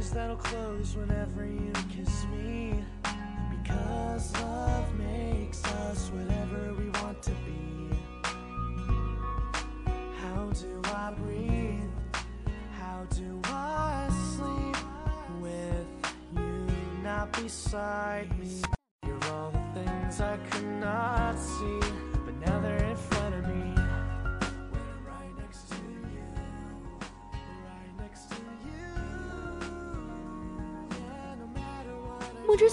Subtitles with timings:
[0.00, 2.82] eyes that'll close whenever you kiss me.
[3.50, 7.90] Because love makes us whatever we want to be.
[10.22, 11.90] How do I breathe?
[12.78, 14.76] How do I sleep
[15.42, 15.86] with
[16.34, 16.66] you
[17.02, 18.69] not beside me?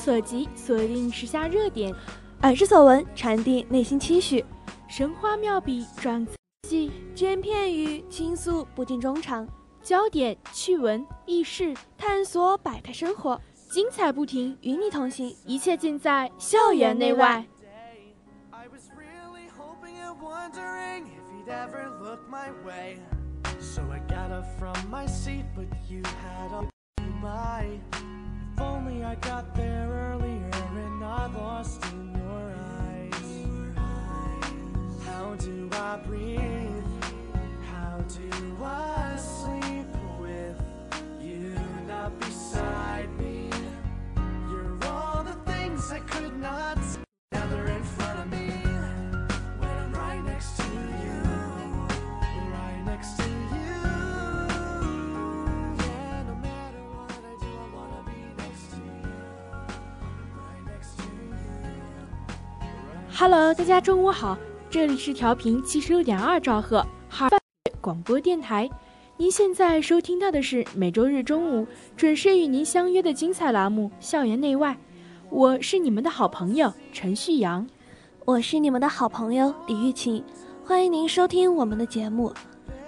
[0.07, 1.93] 所及，锁定时下热点；
[2.41, 4.45] 耳之所闻，传递内心期许。
[4.87, 6.31] 神花妙笔，壮词
[6.65, 9.45] 细，只言片语，倾诉不尽衷肠。
[9.83, 13.37] 焦点、趣闻、轶事，探索百态生活，
[13.69, 15.35] 精彩不停，与你同行。
[15.45, 17.45] 一切尽在校园内外。
[29.07, 33.77] I got there earlier and not lost in your eyes.
[35.05, 36.56] How do I breathe?
[63.19, 64.37] Hello，大家中午好，
[64.69, 67.39] 这里是调频七十六点二兆赫哈尔
[67.81, 68.69] 广播电台。
[69.17, 74.71] 您现在收听到的是每周日中午准时与您相约的精彩栏目《校园内外》，
[75.31, 77.67] 我是你们的好朋友陈旭阳。
[78.23, 80.23] 我是你们的好朋友李玉琴，
[80.63, 82.31] 欢迎您收听我们的节目。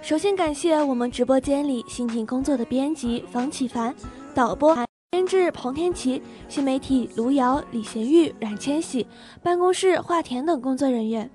[0.00, 3.92] 首先感谢我们直播间里辛勤工作的编辑房启凡、
[4.32, 4.76] 导播、
[5.12, 9.04] 编制彭天琪、新媒体卢瑶、李贤玉、冉千玺、
[9.42, 11.28] 办公室华田等工作人员。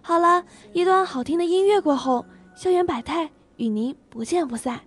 [0.00, 2.24] 好了，一段好听的音乐过后，
[2.56, 4.80] 校园百态与您不见不散。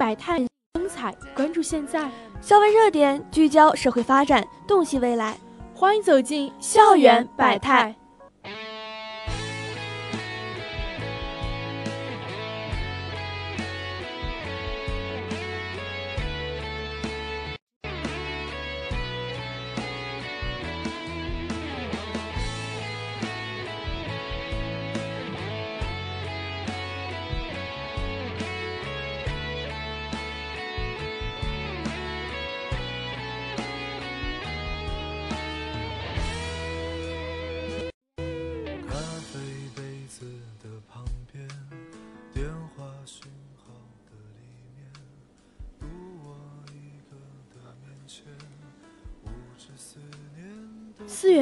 [0.00, 2.08] 百态精彩，关注现在，
[2.40, 5.36] 校园热点聚焦社会发展，洞悉未来。
[5.74, 7.94] 欢迎走进校园百态。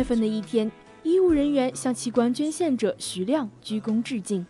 [0.08, 0.72] 份的一天，
[1.02, 4.46] 医务人员向器官捐献者徐亮鞠躬致敬。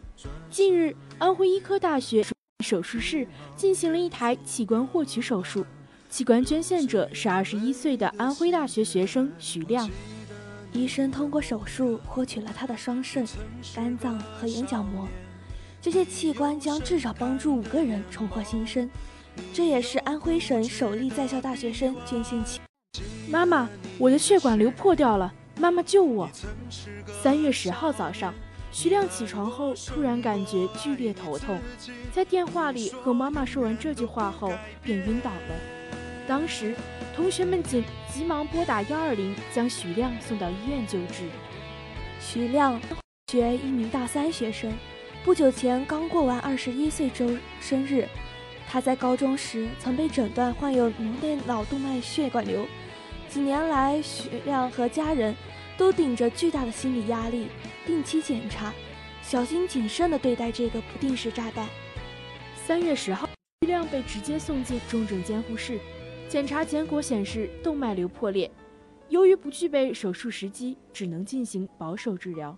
[0.48, 2.24] 近日，安徽医科大学
[2.64, 3.26] 手术室
[3.56, 5.66] 进行了一台器官获取手术，
[6.08, 9.90] 器官捐献者是二十一岁的安徽大学学生徐亮。
[10.72, 13.26] 医生通过手术获取了他的双肾、
[13.74, 15.08] 肝脏和眼角膜，
[15.82, 18.88] 这些器官将至少帮助五个人重获新生。
[19.52, 22.60] 这也是安徽省首例在校大学生捐献器。
[23.28, 23.68] 妈妈，
[23.98, 26.30] 我的血管瘤破掉了，妈妈救我！
[27.20, 28.32] 三月十号早上，
[28.70, 31.58] 徐亮起床后突然感觉剧烈头痛，
[32.12, 34.52] 在电话里和妈妈说完这句话后
[34.84, 35.56] 便晕倒了。
[36.28, 36.76] 当时，
[37.16, 41.24] 同学们急急忙拨打幺二零，将徐亮送到医院救治。
[42.20, 42.80] 徐亮，
[43.26, 44.72] 学一名大三学生，
[45.24, 47.28] 不久前刚过完二十一岁周
[47.60, 48.06] 生日。
[48.70, 52.64] 他在高中时曾被诊断患有颅内脑动脉血管瘤。
[53.28, 55.34] 几年来，徐亮和家人
[55.76, 57.48] 都顶着巨大的心理压力，
[57.86, 58.72] 定期检查，
[59.22, 61.68] 小心谨慎地对待这个不定时炸弹。
[62.56, 63.28] 三月十号，
[63.60, 65.78] 徐亮被直接送进重症监护室，
[66.28, 68.50] 检查结果显示动脉瘤破裂。
[69.10, 72.56] 由于不具备手术时机，只能进行保守治疗。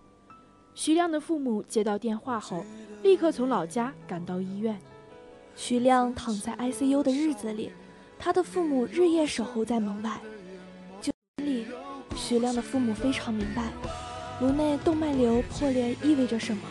[0.74, 2.64] 徐亮的父母接到电话后，
[3.02, 4.78] 立刻从老家赶到医院。
[5.56, 7.72] 徐亮躺在 ICU 的日子里，
[8.18, 10.20] 他的父母日夜守候在门外。
[11.40, 11.66] 里，
[12.16, 13.70] 徐亮的父母非常明白，
[14.40, 16.62] 颅内动脉瘤破裂意味着什么。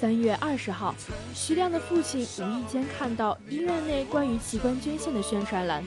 [0.00, 0.94] 三月二十号，
[1.34, 5.82] 徐亮的父亲无意间看到医院内关于器官捐献的宣传栏，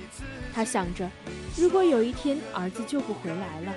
[0.54, 1.10] 他想着，
[1.56, 3.74] 如果有一天儿子救不回来了，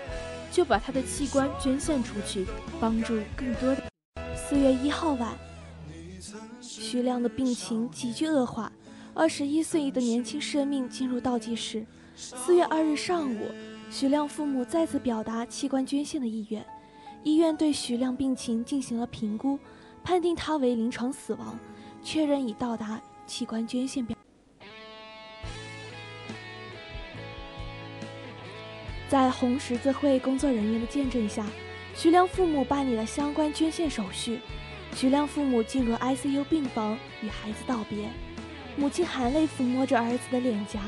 [0.50, 2.46] 就把他的器官捐献出去，
[2.80, 3.84] 帮助更多的。
[4.34, 5.32] 四月一号晚。
[6.60, 8.72] 徐亮的病情急剧恶化，
[9.14, 11.84] 二十一岁的年轻生命进入倒计时。
[12.16, 13.50] 四月二日上午，
[13.96, 16.66] 徐亮父母再次表达器官捐献的意愿，
[17.22, 19.56] 医院对徐亮病情进行了评估，
[20.02, 21.56] 判定他为临床死亡，
[22.02, 24.16] 确认已到达器官捐献标。
[29.08, 31.46] 在红十字会工作人员的见证下，
[31.94, 34.40] 徐亮父母办理了相关捐献手续。
[34.96, 38.10] 徐亮父母进入 ICU 病房与孩子道别，
[38.76, 40.80] 母亲含泪抚摸着儿子的脸颊，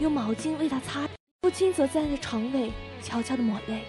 [0.00, 1.08] 用毛巾为他擦。
[1.42, 2.70] 父亲则站在床尾
[3.02, 3.84] 悄悄地抹泪。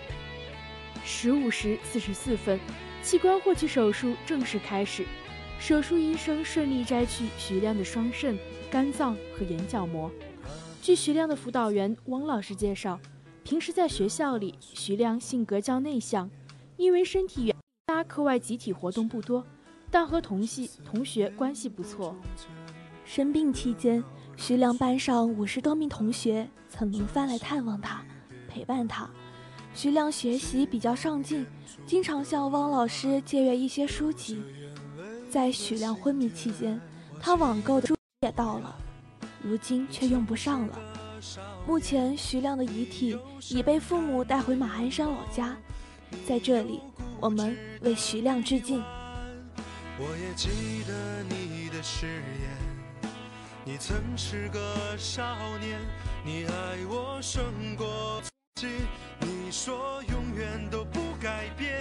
[1.04, 2.58] 十五时四十四分，
[3.04, 5.06] 器官获取手术正式开始。
[5.60, 8.40] 手术医生顺利摘去徐亮的双肾、
[8.72, 10.10] 肝脏和眼角膜。
[10.82, 12.98] 据徐亮的辅导员汪老师介绍，
[13.44, 16.32] 平时在学校里，徐亮性格较内向，
[16.78, 17.56] 因为身体原因，
[17.88, 18.02] 他。
[18.06, 19.46] 课外集体活动不多，
[19.92, 22.16] 但和同系同学关系不错。
[23.04, 24.02] 生病期间，
[24.38, 28.02] 徐亮班上五十多名同学曾轮番来探望他，
[28.50, 29.10] 陪伴他。
[29.74, 31.46] 徐亮学习比较上进，
[31.86, 34.42] 经常向汪老师借阅一些书籍。
[35.30, 36.80] 在徐亮昏迷期间，
[37.20, 38.76] 他网购的书也到了，
[39.42, 40.80] 如今却用不上了。
[41.68, 43.18] 目前，徐亮的遗体
[43.50, 45.56] 已被父母带回马鞍山老家，
[46.28, 46.82] 在这里。
[47.22, 48.84] 我们为徐亮致敬。
[50.00, 50.50] 我也记
[50.88, 52.81] 得你的誓言，
[53.64, 54.60] 你曾是个
[54.98, 55.24] 少
[55.60, 55.80] 年，
[56.26, 58.68] 你爱我胜过自己，
[59.20, 61.81] 你说永远都不改变。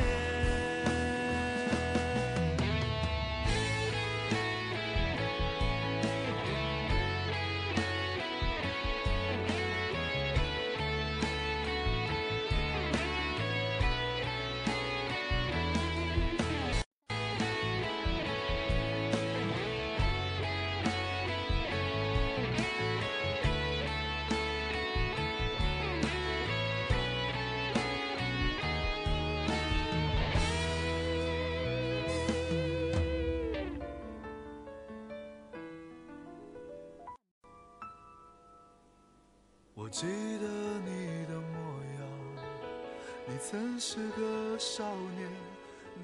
[43.51, 44.85] 曾是个少
[45.17, 45.29] 年，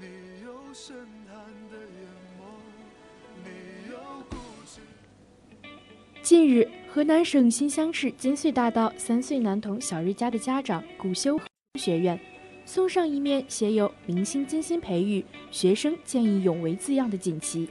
[0.01, 0.07] 你
[0.43, 1.37] 有深潭
[1.71, 2.05] 的眼
[2.37, 2.43] 眸，
[3.41, 3.97] 你有
[4.29, 4.35] 故
[4.65, 4.81] 事。
[6.21, 11.39] 近日，河南省新乡市金穗大道三岁男童小瑞家的家长古修
[11.79, 12.19] 学院
[12.65, 17.69] 送上一面写有“明星精心培育，学生见义勇为”字样的锦旗。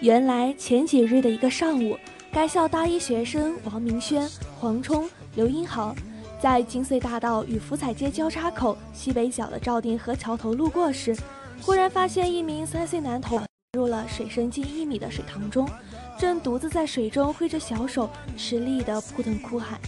[0.00, 1.98] 原来前几日的一个上午，
[2.32, 4.26] 该校大一学生王明轩、
[4.58, 5.06] 黄冲。
[5.34, 5.94] 刘英豪
[6.42, 11.16] 在金穗大道与福彩街交叉口西北角的赵店河桥头路过时，
[11.60, 13.40] 忽然发现一名三岁男童
[13.74, 15.68] 入了水深近一米的水塘中，
[16.18, 19.78] 正独自在水中挥着小手，吃力地扑腾哭喊。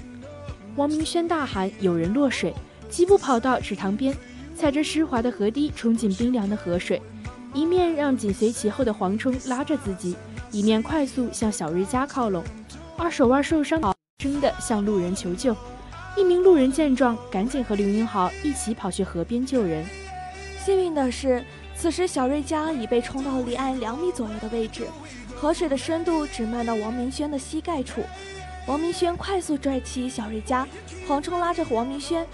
[0.76, 2.54] 王明轩大喊：“有人落水！”
[2.88, 4.16] 疾步跑到池塘边，
[4.56, 7.02] 踩着湿滑的河堤冲进冰凉的河水，
[7.52, 10.16] 一面让紧随其后的黄冲拉着自己，
[10.52, 12.44] 一面快速向小瑞家靠拢。
[12.96, 13.80] 而手腕受伤，
[14.22, 15.52] 声的向路人求救。
[16.16, 19.84] 一名路人见状，赶紧和刘英豪一起跑去河边救人。
[20.64, 21.44] 幸运的是，
[21.76, 24.86] 此时小瑞家已被冲到离岸两米左右的位置，
[25.34, 28.02] 河水的深度只漫到王明轩的膝盖处。
[28.66, 30.66] 王明轩快速拽起小瑞家，
[31.06, 32.24] 黄冲拉着王明轩，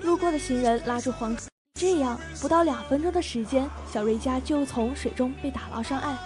[0.00, 1.36] 路过的行人拉住黄，
[1.78, 6.16] 这样不到两分钟的时间，小瑞家就从水中被打捞上岸。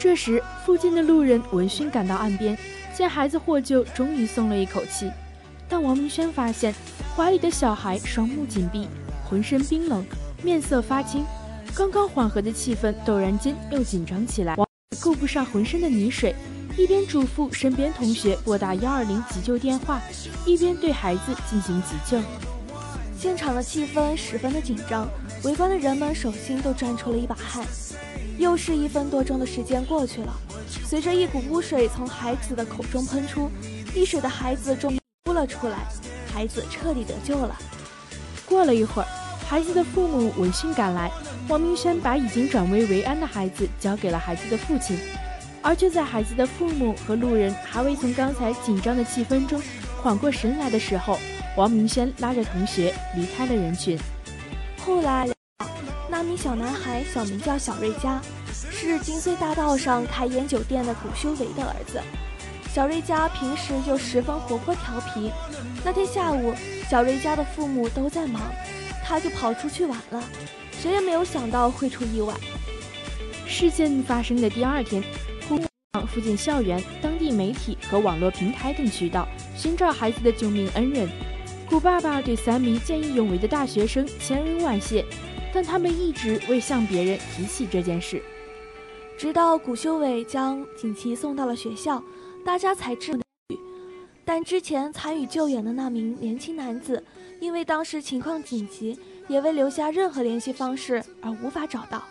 [0.00, 2.58] 这时，附近的路人闻讯赶到岸边，
[2.92, 5.10] 见孩子获救，终于松了一口气。
[5.68, 6.74] 但王明轩发现，
[7.14, 8.88] 怀里的小孩双目紧闭，
[9.28, 10.04] 浑身冰冷，
[10.42, 11.24] 面色发青。
[11.74, 14.54] 刚刚缓和的气氛，陡然间又紧张起来。
[14.56, 14.66] 王
[15.00, 16.34] 够不上浑身的泥水，
[16.76, 20.00] 一边嘱咐身边同学拨打幺二零急救电话，
[20.46, 22.20] 一边对孩子进行急救。
[23.16, 25.08] 现场的气氛十分的紧张，
[25.44, 27.66] 围观的人们手心都转出了一把汗。
[28.38, 30.32] 又是一分多钟的时间过去了，
[30.84, 33.50] 随着一股污水从孩子的口中喷出，
[33.94, 34.98] 溺水的孩子终于。
[35.28, 35.76] 哭了出来，
[36.32, 37.54] 孩子彻底得救了。
[38.46, 39.08] 过了一会儿，
[39.46, 41.10] 孩子的父母闻讯赶来，
[41.48, 44.98] 王明轩把已经转危为安的孩子交给了孩子的父亲。
[45.60, 49.60] 而就在孩子的父母和路人还未从刚才紧张的气氛中
[50.02, 51.18] 缓过神来的时候，
[51.58, 53.98] 王明轩拉着同学离开了人群。
[54.80, 55.28] 后来，
[56.08, 58.18] 那名小男孩小名叫小瑞佳，
[58.50, 62.00] 是金穗大道上开烟酒店的古修为的儿子。
[62.78, 65.32] 小瑞家平时就十分活泼调皮，
[65.84, 66.54] 那天下午，
[66.88, 68.40] 小瑞家的父母都在忙，
[69.04, 70.22] 他就跑出去玩了，
[70.80, 72.32] 谁也没有想到会出意外。
[73.48, 75.02] 事件发生的第二天，
[75.48, 75.58] 古
[76.06, 81.08] 附近校园、当地媒体和网络平台等渠道寻找孩子的救命恩人。
[81.68, 85.04] 古爸爸对三名见义勇为的大学生千恩万谢，
[85.52, 88.22] 但他们一直未向别人提起这件事。
[89.16, 92.00] 直到古修伟将锦旗送到了学校。
[92.48, 93.12] 大家才知，
[94.24, 97.04] 但之前参与救援的那名年轻男子，
[97.40, 102.02] 因为当时情况紧急，也未留下任何联系方式而无法找到。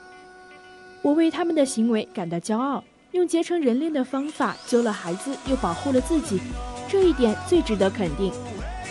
[1.01, 6.39] 我为他们的行为感到骄傲，用结成人链的方法救了孩子，又保护了自己，
[6.87, 8.31] 这一点最值得肯定。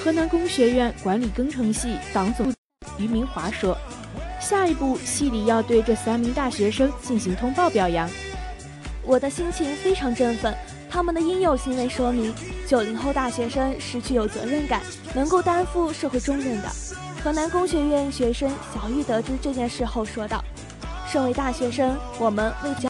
[0.02, 2.52] 河南工学院管理工程系党总
[2.98, 3.78] 于明华说
[4.42, 8.10] ：“下一步，系里要对这三名大学生进行通报表扬。”
[9.06, 10.52] 我的心情非常振奋。
[10.88, 12.35] 他们的应有行为说明，
[12.66, 14.81] 九零后大学生是具有责任感、
[15.14, 16.69] 能够担负社会重任的。
[17.23, 20.43] 河南工学院学生小玉得知这件事后说道
[21.07, 22.88] ：“身为大学生，我们为教。”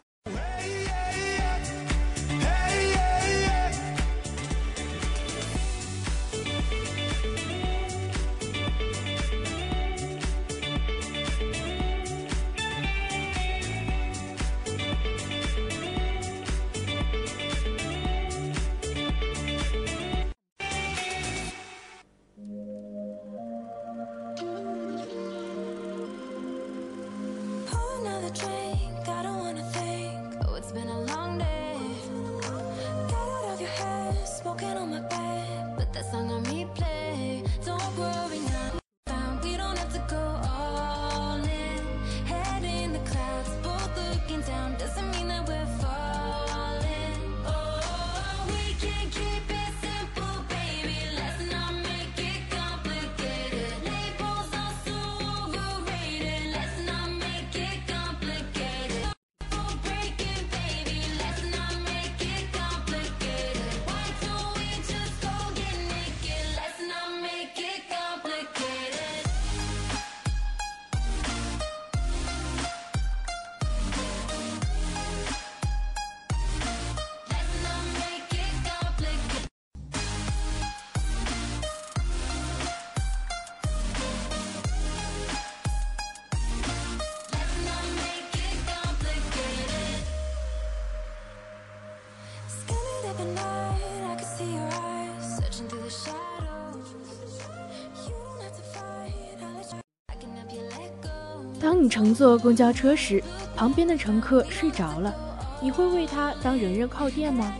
[101.76, 103.22] 当你乘坐公交车时，
[103.54, 105.14] 旁边的乘客睡着了，
[105.60, 107.52] 你会为他当人人靠垫吗？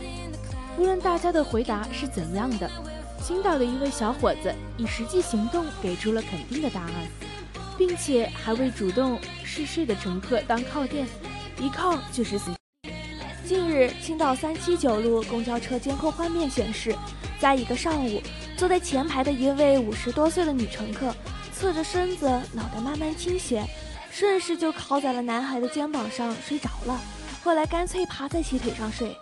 [0.75, 2.67] 无论大家的回答是怎样的，
[3.23, 6.91] 青岛的一位小伙子以实际行动给出了肯定的答案，
[7.77, 11.05] 并且还为主动嗜睡的乘客当靠垫，
[11.59, 12.49] 一靠就是死。
[13.45, 16.91] 近日，青岛三七九路公交车监控画面显示，
[17.39, 18.19] 在一个上午，
[18.57, 21.13] 坐在前排的一位五十多岁的女乘客，
[21.53, 23.63] 侧着身子，脑袋慢慢倾斜，
[24.11, 26.99] 顺势就靠在了男孩的肩膀上睡着了。
[27.43, 29.15] 后来干脆趴在其腿上睡。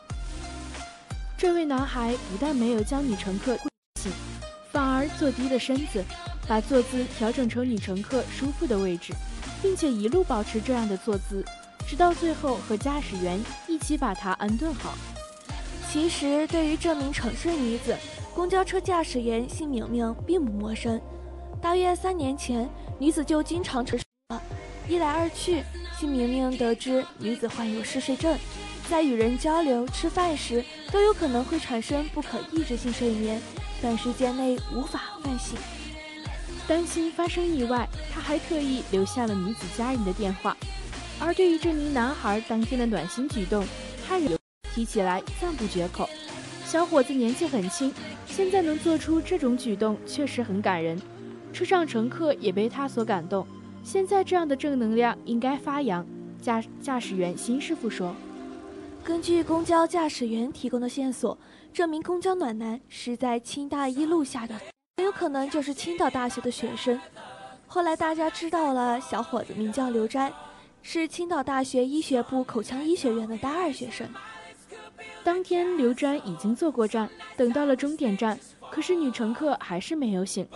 [1.38, 3.58] 这位男孩不但没有将女乘客
[4.02, 4.12] 醒，
[4.72, 6.04] 反而坐低了身子，
[6.48, 9.14] 把坐姿调整成女乘客舒服的位置，
[9.62, 11.44] 并且一路保持这样的坐姿，
[11.86, 14.94] 直到最后和驾驶员一起把她安顿好。
[15.92, 17.96] 其实，对于这名沉睡女子，
[18.34, 21.00] 公交车驾驶员姓明明并不陌生。
[21.62, 24.00] 大约三年前，女子就经常乘
[24.30, 24.42] 了，
[24.88, 25.64] 一来二去，
[26.00, 28.38] 姓明明得知女子患有嗜睡症。
[28.88, 33.42] 在与人交流、吃饭时，都有可能会产生不可抑制性睡眠，
[33.82, 35.58] 短时间内无法唤醒。
[36.68, 40.56] 担心发生意外，他还特意留下了女子家人的电话。
[41.20, 43.66] 而对于这名男孩当天的暖心举动，
[44.08, 44.38] 他仍
[44.74, 46.08] 提起来赞不绝口。
[46.64, 47.92] 小伙子年纪很轻，
[48.28, 51.02] 现在能做出这种举动，确实很感人。
[51.52, 53.48] 车上乘客也被他所感动。
[53.86, 56.04] 现在这样的正能量应该发扬。
[56.42, 58.16] 驾驾驶员辛师傅说。
[59.04, 61.38] 根据公交驾驶员提供的线索，
[61.72, 64.56] 这名公交暖男是在清大一路下的，
[64.98, 67.00] 很有可能就是青岛大学的学生。
[67.68, 70.32] 后来大家知道了，小伙子名叫刘瞻，
[70.82, 74.08] 是青岛大学医学部口腔医学院的大二学生。
[75.24, 78.40] 当天，刘瞻已经坐过站，等到了终点站，
[78.72, 80.48] 可是女乘客还是没有醒。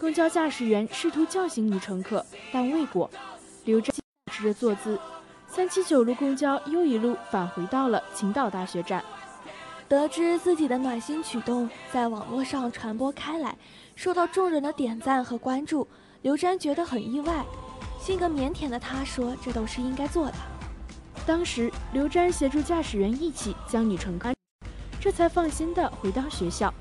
[0.00, 3.10] 公交驾驶员试图叫醒女乘客，但未果。
[3.66, 3.90] 刘瞻
[4.24, 4.98] 保持着坐姿。
[5.46, 9.04] 三七九路公交又一路返回到了青岛大学站。
[9.86, 13.54] 得知自己的暖心举动在网络上传播开来，
[13.94, 15.86] 受到众人的点赞和关注，
[16.22, 17.44] 刘瞻觉得很意外。
[18.00, 20.34] 性格腼腆的他说：“这都是应该做的。”
[21.26, 24.32] 当时，刘瞻协助驾驶员一起将女乘客，
[24.98, 26.72] 这才放心的回到学校。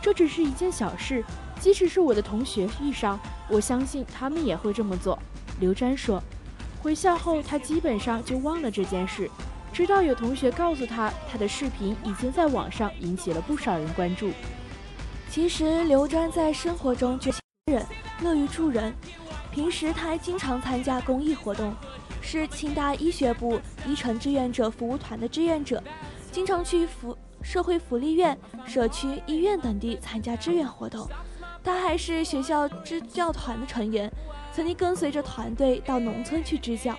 [0.00, 1.22] 这只是一件小事，
[1.62, 3.16] 即使是我的同学遇上，
[3.48, 5.16] 我相信他们也会这么做。
[5.60, 6.20] 刘瞻说。
[6.82, 9.30] 回校后，他基本上就忘了这件事，
[9.72, 14.32] 直到有同学告诉他，他的视频已经在网上引起了不少人关注。
[15.30, 17.30] 其实，刘瞻在生活中就
[17.70, 17.86] 人，
[18.22, 18.92] 乐于助人，
[19.52, 21.72] 平时他还经常参加公益活动，
[22.20, 25.80] 是清大医学部医城志愿者服务团的志愿者，
[26.32, 31.08] 经常去福社会福利院、社区医院等地参加志愿活动。
[31.64, 34.10] 他还是学校支教团的成员。
[34.54, 36.94] 曾经跟随着团队到农村去支教。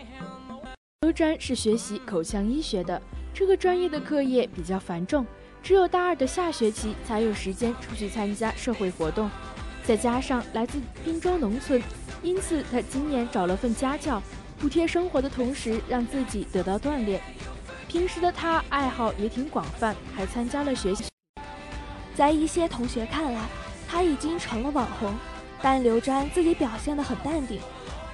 [1.01, 2.99] 刘瞻是学习口腔医学的，
[3.31, 5.23] 这个专业的课业比较繁重，
[5.61, 9.29] 只有大二的下学期才有时间出去参加社会活动。
[9.83, 11.79] 再加上来自滨州农村，
[12.23, 14.19] 因此他今年找了份家教，
[14.57, 17.21] 补贴生活的同时让自己得到锻炼。
[17.87, 21.03] 平时的他爱好也挺广泛，还参加了学习。
[22.15, 23.47] 在一些同学看来，
[23.87, 25.13] 他已经成了网红。
[25.61, 27.61] 但刘瞻自己表现得很淡定。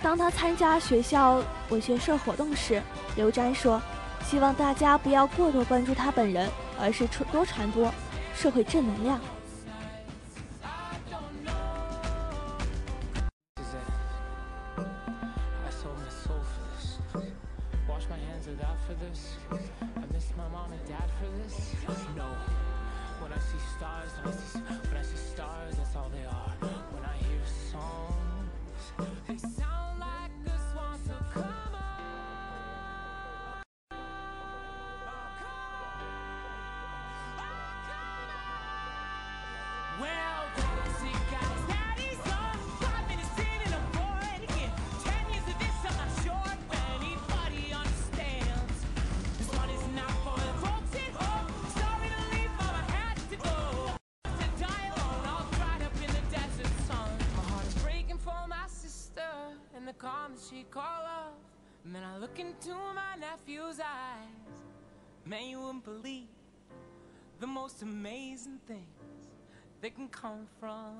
[0.03, 2.79] 当他参加学校文学社活动时，
[3.15, 3.82] 刘瞻说
[4.23, 6.47] ：“希望大家不要过多关注他本人，
[6.79, 7.91] 而是传多传播
[8.36, 9.19] 社会正能量。”
[23.21, 26.51] When I see stars, I see, when I see stars, that's all they are.
[26.91, 31.68] When I hear songs, they sound like a swan so
[65.89, 66.28] believe
[67.39, 69.30] The most amazing things
[69.82, 70.99] That can come from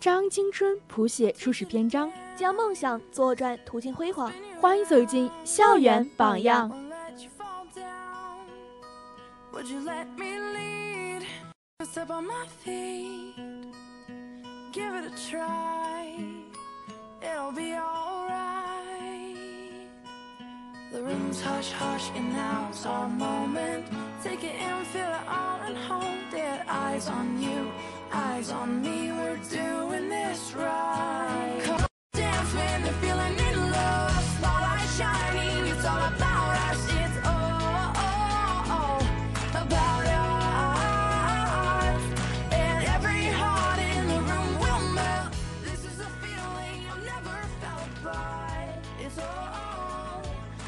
[0.00, 4.32] 张青春谱写初始篇章，将梦想作转途径辉煌。
[4.60, 6.70] 欢迎走进校园榜样。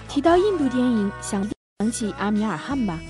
[0.08, 3.00] 提到印度电影，想必想起阿米尔汗吧？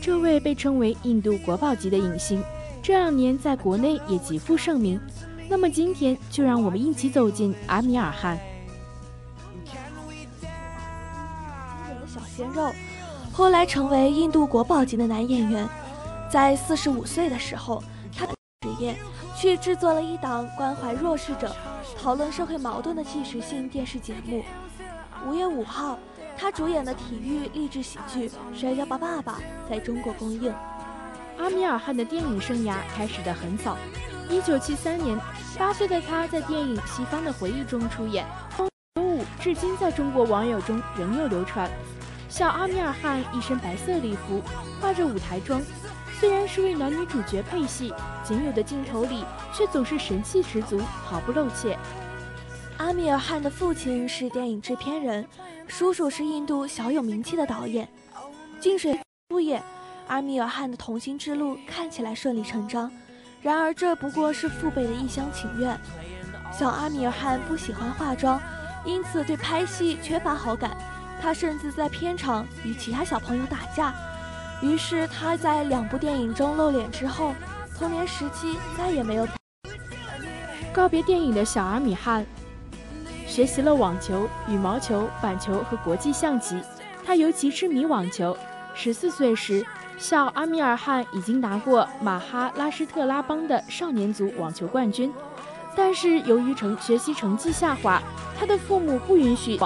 [0.00, 2.42] 这位被称为印度国宝级的影星，
[2.82, 5.00] 这两年在国内也极负盛名。
[5.48, 8.38] 那么今天就让我们一起走进阿米尔汗。
[12.06, 12.72] 小鲜肉，
[13.32, 15.68] 后来成为印度国宝级的男演员。
[16.30, 17.82] 在四十五岁的时候，
[18.16, 18.96] 他的职业
[19.36, 21.54] 去制作了一档关怀弱势者、
[22.00, 24.42] 讨论社会矛盾的纪实性电视节目。
[25.26, 25.98] 五月五号，
[26.36, 29.34] 他主演的体育励志喜剧《摔跤吧，爸爸》
[29.70, 30.52] 在中国公映。
[31.38, 33.76] 阿米尔汗的电影生涯开始得很早，
[34.28, 35.18] 一九七三年，
[35.58, 38.26] 八岁的他在电影《西方的回忆》中出演，
[38.96, 41.70] 舞至今在中国网友中仍有流传。
[42.28, 44.40] 小阿米尔汗一身白色礼服，
[44.80, 45.60] 化着舞台妆，
[46.18, 47.92] 虽然是为男女主角配戏，
[48.24, 51.76] 仅有的镜头里却总是神气十足，毫不露怯。
[52.78, 55.26] 阿米尔汗的父亲是电影制片人，
[55.66, 57.86] 叔叔是印度小有名气的导演。
[58.58, 59.62] 近水夫也，
[60.12, 62.92] 阿米尔汗的童星之路看起来顺理成章，
[63.40, 65.74] 然而这不过是父辈的一厢情愿。
[66.52, 68.38] 小阿米尔汗不喜欢化妆，
[68.84, 70.76] 因此对拍戏缺乏好感。
[71.18, 73.94] 他甚至在片场与其他小朋友打架。
[74.60, 77.34] 于是他在两部电影中露脸之后，
[77.78, 79.26] 童年时期再也没有。
[80.74, 82.26] 告别电影的小阿米汗，
[83.26, 86.60] 学习了网球、羽毛球、板球和国际象棋。
[87.02, 88.36] 他尤其痴迷网球。
[88.74, 89.62] 十四岁时，
[90.02, 95.12] 小阿米尔汗已经拿过马哈拉施特拉邦的少年组网球冠军。
[95.76, 98.02] 但是由于成学习成绩下滑，
[98.36, 99.60] 他的父母不允许。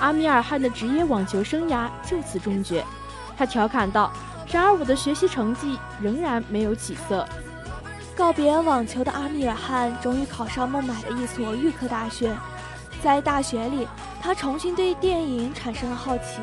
[0.00, 2.82] 阿米尔汗的职业网球生涯就此终结。
[3.36, 4.10] 他调侃道
[4.50, 7.28] ：“然而我的学习成绩仍然没有起色。”
[8.16, 12.34] 告别网球的阿米尔汗终于考上孟买的一所预科大学。
[13.02, 13.86] 在大学里，
[14.18, 16.40] 他重新对电影产生了好奇。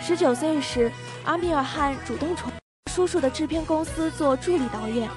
[0.00, 0.90] 十九岁时，
[1.24, 2.52] 阿米尔汗主动从
[2.92, 5.08] 叔叔的制片公司做助理导演。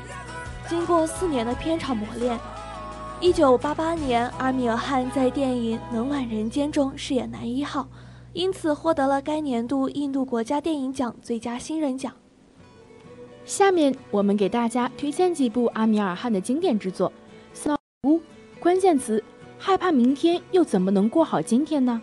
[0.68, 2.40] 经过四年的片场磨练，
[3.20, 7.88] 一九八八年，阿米尔汗在电影《冷暖人间》中饰演男一号，
[8.34, 12.12] 因此获得了该年度印度国家电影奖最佳新人奖。
[13.46, 17.12] 下面我们给大家推荐几部阿米尔汗的经典之作。
[18.04, 18.20] 五
[18.60, 19.24] 关键词：
[19.58, 22.02] 害怕明天又怎么能过好今天呢？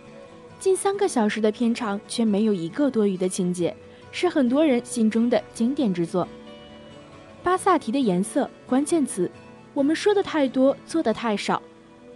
[0.59, 3.75] 近三个小时的片长却没有一个多余的情节，
[4.11, 6.27] 是很多人心中的经典之作。
[7.43, 9.31] 巴萨提的颜色，关键词：
[9.75, 11.63] 我们说的太多，做的太少。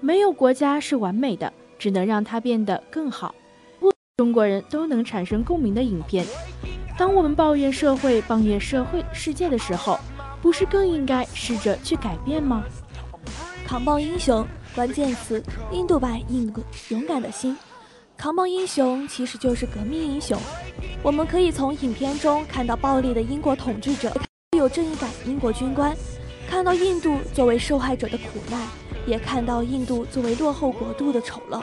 [0.00, 3.34] 没有国家是完美的，只能让它变得更好。
[3.78, 6.26] 不中国人都能产生共鸣的影片。
[6.96, 9.98] 当我们抱怨社会、抱怨社会世界的时候，
[10.40, 12.64] 不是更应该试着去改变吗？
[13.66, 16.52] 扛棒英雄，关键词：印度版印
[16.88, 17.56] 勇敢的心。
[18.20, 20.38] 扛棒英雄其实就是革命英雄。
[21.02, 24.14] 我们可以从影片中看到暴力的英国统治者，
[24.58, 25.96] 有正义感英国军官，
[26.46, 28.60] 看到印度作为受害者的苦难，
[29.06, 31.62] 也看到印度作为落后国度的丑陋。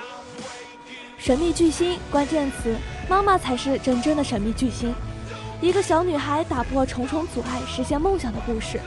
[1.19, 2.75] 神秘巨星，关键词：
[3.07, 4.91] 妈妈才是真正的神秘巨星。
[5.61, 8.81] 一个小女孩打破重重阻碍，实现梦想的故事。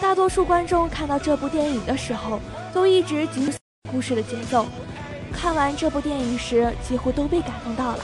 [0.00, 2.38] 大多数观众看到这部电影的时候，
[2.72, 3.58] 都一直紧随
[3.90, 4.64] 故事的节奏。
[5.40, 8.00] 看完这部电影时，几乎都被感动到了。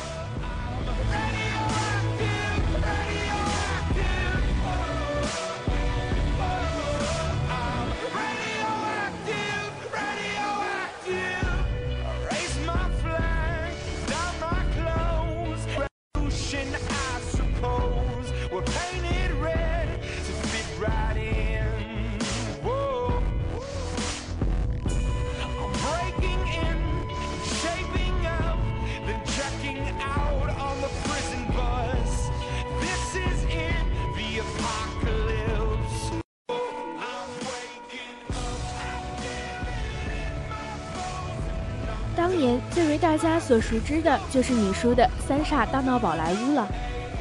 [43.47, 46.67] 所熟知的就是你说的《三傻大闹宝莱坞》了。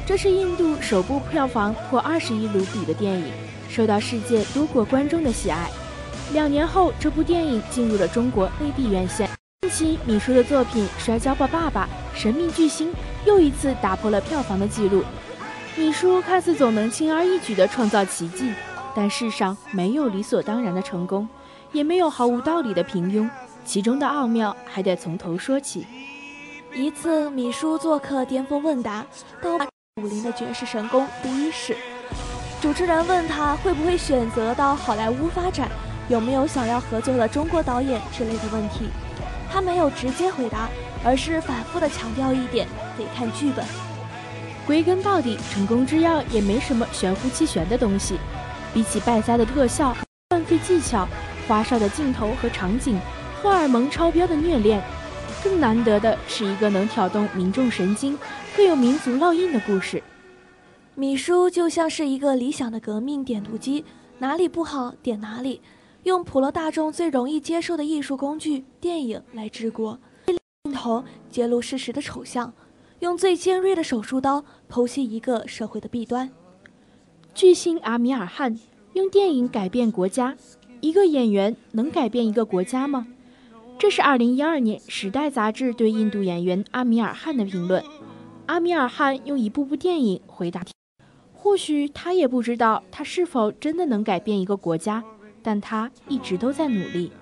[0.06, 3.26] 这是印度首部票房破二十亿卢比的电影，
[3.68, 5.68] 受到世界多国观众的喜爱。
[6.32, 9.28] 两年后，这部电影进入了中国内地院线。
[9.60, 12.90] 近期，米叔的作品《摔跤吧，爸爸》《神秘巨星》
[13.26, 15.04] 又一次打破了票房的记录。
[15.76, 18.52] 米叔看似总能轻而易举地创造奇迹，
[18.94, 21.28] 但世上没有理所当然的成功，
[21.72, 23.28] 也没有毫无道理的平庸，
[23.64, 25.86] 其中的奥妙还得从头说起。
[26.74, 29.06] 一次，米叔做客《巅峰问答》，
[29.58, 29.64] 到
[30.02, 31.76] 武林的绝世神功第一式。
[32.60, 35.68] 主持人问他会不会选择到好莱坞发展，
[36.08, 38.88] 有没有想要合作的中国导演之类的问题，
[39.52, 40.68] 他没有直接回答，
[41.04, 42.66] 而是反复的强调一点：
[42.98, 43.64] 得看剧本。
[44.66, 48.18] 归根到底，成功之要也没什么玄乎其玄的东西，
[48.72, 49.96] 比起败家的特效、
[50.30, 51.06] 乱费技巧、
[51.46, 52.98] 花哨的镜头和场景、
[53.40, 54.82] 荷尔蒙超标的虐恋，
[55.44, 58.18] 更难得的是一个能挑动民众神经、
[58.56, 60.02] 更有民族烙印的故事。
[60.94, 63.84] 米叔就像是一个理想的革命点读机，
[64.20, 65.60] 哪里不好点哪里，
[66.04, 69.98] 用普罗大众最容易接受的艺术工具——电影来治国。
[70.24, 72.50] 镜头揭露事实的丑相，
[73.00, 76.30] 用最尖锐的手术刀剖析一个社会的弊端。
[77.34, 78.58] 巨星阿米尔汗
[78.94, 80.34] 用电影改变国家，
[80.80, 83.06] 一个演员能改变一个国家吗？
[83.78, 87.82] 这是二零一二年《时代》杂志对印度演员阿米尔汗的评论。
[88.46, 90.62] 阿米尔汗用一部部电影回答。
[91.32, 95.04] 或许他也不知道他是否真的能改变一个国家，
[95.42, 97.12] 但他一直都在努力。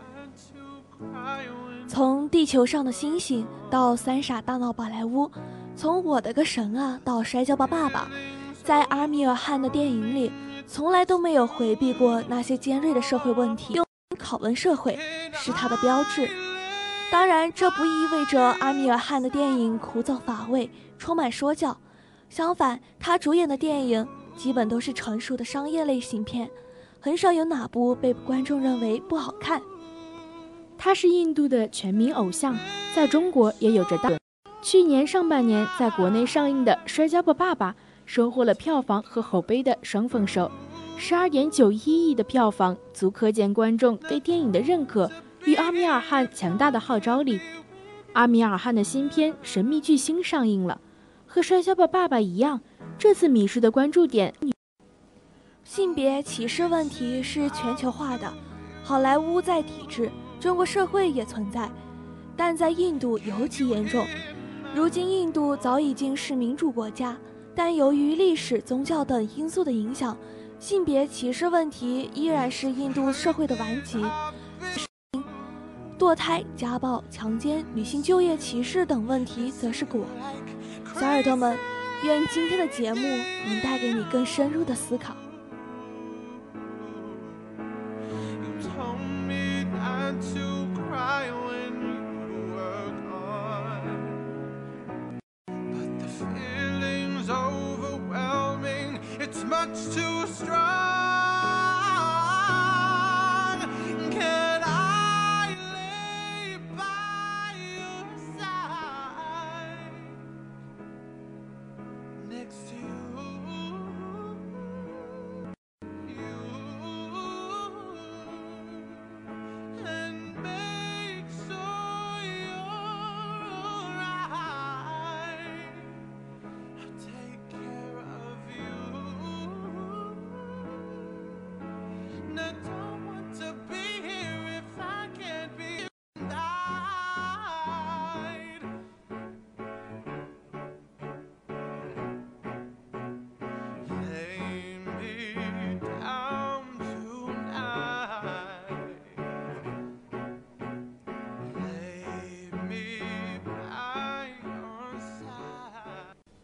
[1.88, 5.28] 从地球上的星星到三傻大闹宝莱坞，
[5.74, 8.08] 从我的个神啊到摔跤吧爸爸，
[8.62, 10.30] 在阿米尔汗的电影里，
[10.66, 13.84] 从来都没有回避过那些尖锐的社会问题，用
[14.16, 14.96] 拷问社会
[15.44, 16.30] 是他的标志。
[17.10, 21.76] 当然，这不意味着阿米尔汗的电影枯燥乏味，充满说教。
[22.30, 26.48] 相反，他主演的电影基本都是成熟的商业类型片，
[27.00, 29.60] 很少有哪部被观众认为不好看。
[30.78, 32.56] 他是印度的全民偶像，
[32.94, 34.12] 在中国也有着大。
[34.62, 37.72] 去年上半年在国内上映的《摔跤吧，爸爸》
[38.06, 40.48] 收获了票房和口碑的双丰收，
[40.96, 45.10] 十二点九一亿的票房足可见观众对电影的认可
[45.44, 47.40] 与阿米尔汗强大的号召力。
[48.12, 50.80] 阿米尔汗的新片《神秘巨星》上映了。
[51.26, 52.60] 和《摔跤吧，爸爸》一样，
[52.98, 54.34] 这次米叔的关注点，
[55.64, 58.30] 性别歧视问题是全球化的，
[58.84, 61.70] 好莱坞在抵制，中国社会也存在，
[62.36, 64.06] 但在印度尤其严重。
[64.74, 67.16] 如今印度早已经是民主国家，
[67.54, 70.14] 但由于历史、宗教等因素的影响，
[70.58, 74.04] 性别歧视问题依然是印度社会的顽疾。
[76.02, 80.04] 堕胎、家暴、强奸、女性就业歧视等问题则是果。
[80.98, 81.56] 小耳朵们，
[82.02, 83.00] 愿今天的节目
[83.46, 85.14] 能带给你更深入的思考。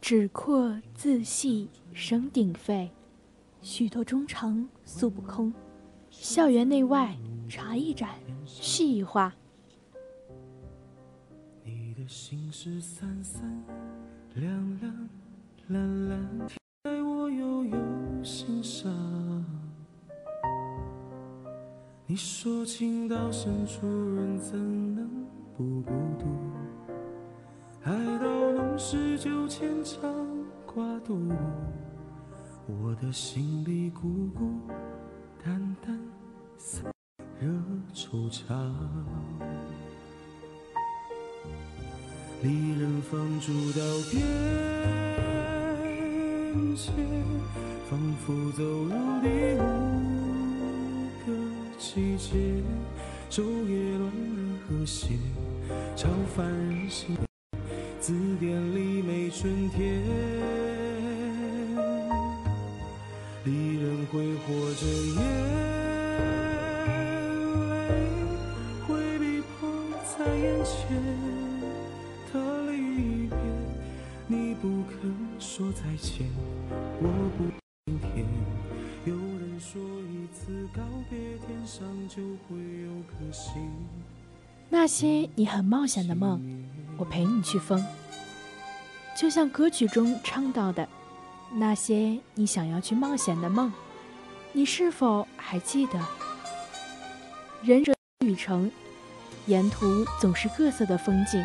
[0.09, 2.91] 纸阔字细声鼎沸，
[3.61, 5.53] 许多衷肠诉不空。
[6.09, 7.15] 校园内外
[7.47, 8.09] 茶一盏，
[8.47, 9.35] 续一话。
[11.63, 13.63] 你的心事散散
[14.35, 15.09] 凉凉
[15.67, 16.49] 蓝蓝，
[16.85, 17.77] 在我悠悠
[18.25, 18.91] 心上。
[22.07, 24.57] 你说情到深处人怎
[24.95, 25.07] 能
[25.55, 26.25] 不孤独？
[27.83, 28.38] 爱到
[28.79, 30.09] 浓时就牵肠
[30.65, 31.19] 挂肚，
[32.69, 34.61] 我的心里孤孤
[35.45, 35.99] 单单，
[36.57, 36.85] 散
[37.41, 37.49] 热
[37.93, 38.41] 惆怅。
[42.41, 44.23] 离人放逐到边
[46.77, 46.93] 界，
[47.91, 49.27] 仿佛走入第
[49.59, 49.61] 五
[51.27, 51.27] 个。
[51.81, 52.63] 季节，
[53.29, 55.19] 昼夜乱了和谐，
[55.97, 57.28] 超凡人心。
[58.09, 60.03] 字典里没春天，
[63.45, 65.15] 离人挥霍着眼
[67.87, 67.93] 泪，
[68.87, 69.69] 会逼迫
[70.07, 70.97] 在眼前
[72.33, 73.37] 的离别。
[74.27, 76.27] 你不肯说再见，
[77.03, 77.45] 我不
[77.85, 78.25] 今天。
[79.05, 83.61] 有人说一次告别，天上就会有颗星。
[84.71, 86.41] 那些你很冒险的梦，
[86.97, 87.85] 我陪你去疯。
[89.19, 90.89] 就像歌曲中唱到的，
[91.53, 93.73] 那些你想要去冒险的梦，
[94.53, 95.99] 你是否还记得？
[97.65, 98.71] 人生旅程，
[99.47, 101.45] 沿途总是各色的风景，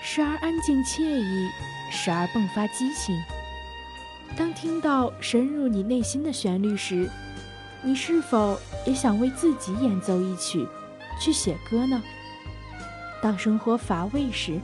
[0.00, 1.50] 时而安静惬意，
[1.90, 3.20] 时而迸发激情。
[4.36, 7.10] 当听到深入你内心的旋律时，
[7.82, 10.64] 你是否也想为自己演奏一曲，
[11.20, 12.00] 去写歌呢？
[13.20, 14.60] 当生活乏味时，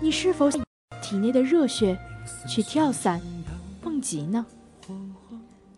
[0.00, 0.50] 你是否
[1.04, 1.98] 体内的热血
[2.48, 3.20] 去跳伞、
[3.82, 4.46] 蹦极呢？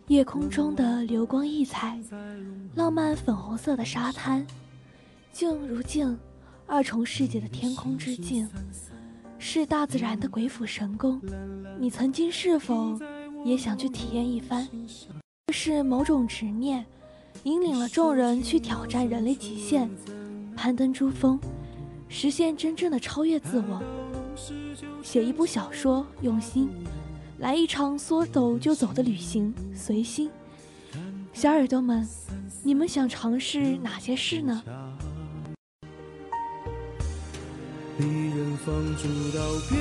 [0.07, 1.99] 夜空中的流光溢彩，
[2.75, 4.47] 浪漫粉红色的沙滩，
[5.33, 6.17] 静如镜，
[6.65, 8.47] 二重世界的天空之镜，
[9.37, 11.21] 是大自然的鬼斧神工。
[11.77, 12.97] 你曾经是否
[13.43, 14.65] 也想去体验一番？
[15.53, 16.85] 是某种执念，
[17.43, 19.89] 引领了众人去挑战人类极限，
[20.55, 21.37] 攀登珠峰。
[22.07, 23.83] 实现真正的超越自我，
[25.03, 26.69] 写一部小说，用心，
[27.39, 30.29] 来一场说走就走的旅行，随心。
[31.33, 32.07] 小耳朵们，
[32.63, 34.63] 你们想尝试哪些事呢？
[37.99, 39.79] 离人放逐到边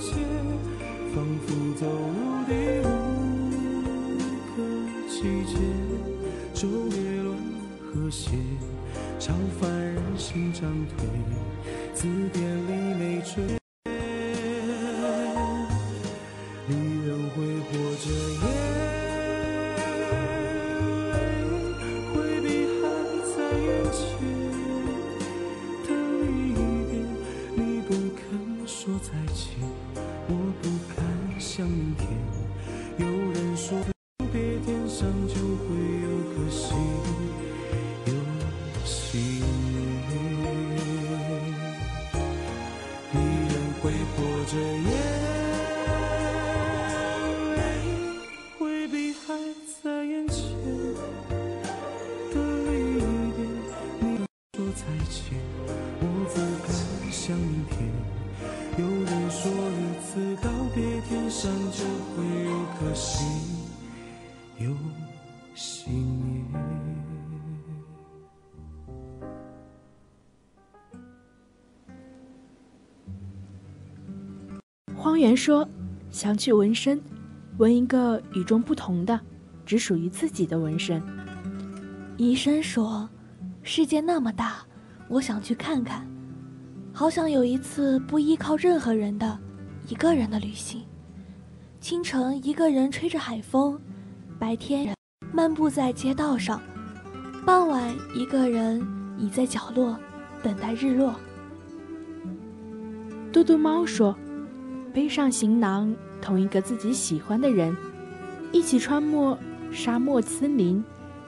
[0.00, 0.12] 界，
[1.14, 1.46] 仿佛
[1.78, 2.52] 走入第
[2.86, 2.88] 五
[4.56, 4.58] 个
[5.08, 5.54] 季节，
[6.54, 7.26] 昼夜乱
[7.80, 8.30] 和谐。
[9.18, 10.60] 超凡人心涨
[10.96, 11.08] 退，
[11.96, 13.65] 字典里没春
[75.36, 75.68] 说
[76.10, 77.00] ：“想去纹身，
[77.58, 79.20] 纹一个与众不同的，
[79.64, 81.02] 只属于自己的纹身。”
[82.16, 83.08] 医生说
[83.62, 84.64] ：“世界那么大，
[85.08, 86.08] 我想去看看，
[86.92, 89.38] 好想有一次不依靠任何人的
[89.88, 90.82] 一个人的旅行。
[91.80, 93.76] 清晨，一个人吹着海风；
[94.38, 94.94] 白天，
[95.32, 96.58] 漫步在街道上；
[97.44, 98.82] 傍晚，一个人
[99.18, 99.98] 倚在角落，
[100.42, 101.14] 等待日落。”
[103.30, 104.16] 嘟嘟猫说。
[104.96, 107.76] 背上行囊，同一个自己喜欢的人，
[108.50, 109.38] 一起穿过
[109.70, 110.82] 沙漠森林，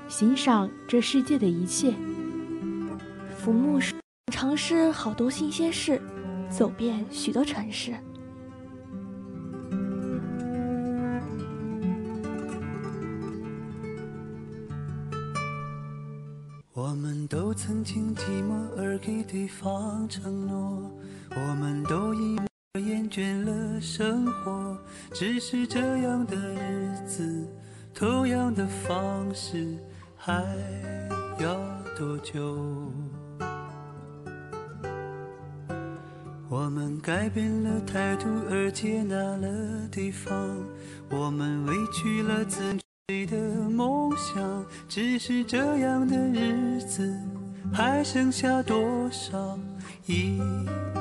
[0.08, 1.92] 欣赏这世界的一切。
[3.36, 3.92] 浮木是
[4.32, 6.00] ：“尝试好多新鲜事，
[6.48, 7.92] 走遍许多城市。”
[16.72, 20.90] 我们都曾经寂寞而给对方承诺，
[21.36, 22.47] 我们都因。
[22.78, 24.76] 厌倦了生活，
[25.12, 27.46] 只是这样的日子，
[27.94, 29.76] 同样的方式，
[30.16, 30.44] 还
[31.38, 31.54] 要
[31.96, 32.92] 多久？
[36.50, 39.48] 我们改变了态度而接纳了
[39.90, 40.56] 对方，
[41.10, 42.74] 我们委屈了自
[43.08, 47.14] 己的梦想，只是这样的日子，
[47.72, 49.58] 还剩下多少？
[50.06, 50.38] 已
[50.94, 51.00] 不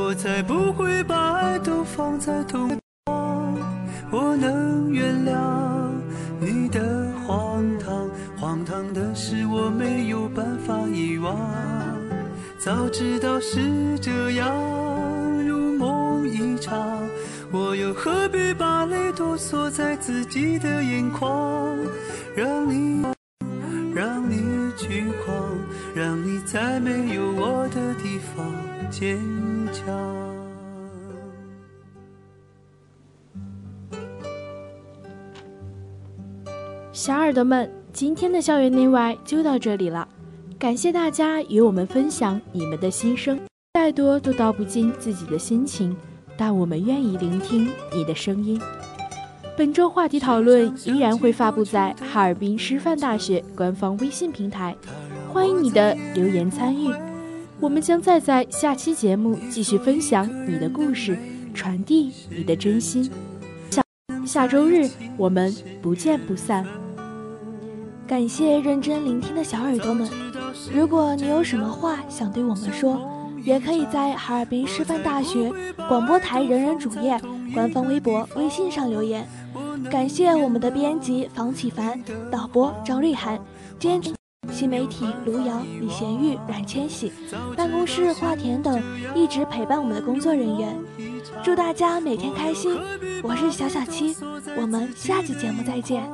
[0.00, 3.58] 我才不会把爱都放在同一方。
[4.12, 5.90] 我能原谅
[6.38, 11.36] 你的荒唐，荒唐的是我没有办法遗忘。
[12.60, 14.54] 早知道是这样，
[15.44, 16.80] 如梦一场，
[17.50, 21.76] 我又何必把泪都锁在自己的眼眶，
[22.36, 23.04] 让你。
[23.92, 24.36] 让你
[24.76, 25.34] 去狂，
[25.92, 28.46] 让你在没有我的地方
[28.90, 29.37] 坚强。
[36.92, 40.06] 小耳朵们，今天的校园内外就到这里了，
[40.58, 43.38] 感谢大家与我们分享你们的心声，
[43.74, 45.96] 再多都道不尽自己的心情，
[46.36, 48.60] 但我们愿意聆听你的声音。
[49.56, 54.76] 本周话题讨论依然会发布在哈尔滨师范大学官方微信平台，
[55.32, 56.92] 欢迎你的留言参与。
[57.60, 61.18] 我们将再在下期节目继续分享你的故事，
[61.52, 63.10] 传递你的真心。
[63.68, 63.82] 下
[64.24, 65.52] 下周日我们
[65.82, 66.64] 不见不散。
[68.06, 70.08] 感谢认真聆听的小耳朵们，
[70.72, 73.00] 如果你有什么话想对我们说，
[73.42, 75.52] 也可以在哈尔滨师范大学
[75.88, 77.20] 广播台人人主页、
[77.52, 79.26] 官方微博、微信上留言。
[79.90, 82.00] 感谢我们的编辑房启凡、
[82.30, 83.38] 导播张瑞涵、
[83.78, 84.12] 监制
[84.52, 87.12] 新媒体卢瑶、李贤玉、冉千玺、
[87.56, 88.80] 办公室华田等
[89.14, 90.76] 一直陪伴我们的工作人员。
[91.44, 92.78] 祝大家每天开心！
[93.22, 94.16] 我是小小七，
[94.56, 96.08] 我们下期节目再见。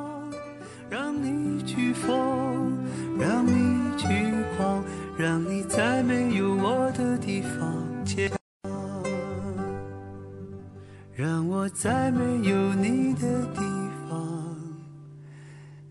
[0.89, 2.73] 让你去疯，
[3.19, 4.07] 让你去
[4.57, 4.83] 狂，
[5.17, 8.37] 让你在没有我的地方坚强。
[11.13, 13.61] 让我在没有你的地
[14.09, 14.55] 方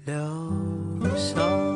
[0.05, 0.17] 疗
[1.17, 1.74] 伤。